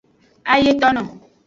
[0.53, 1.03] Ayetono.